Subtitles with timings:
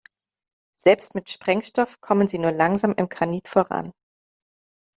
[0.77, 3.93] Selbst mit Sprengstoff kommen sie nur langsam im Granit voran.